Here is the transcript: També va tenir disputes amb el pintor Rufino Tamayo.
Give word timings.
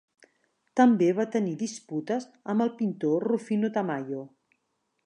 També 0.79 1.09
va 1.19 1.25
tenir 1.35 1.53
disputes 1.59 2.27
amb 2.55 2.67
el 2.67 2.73
pintor 2.81 3.31
Rufino 3.31 3.73
Tamayo. 3.79 4.27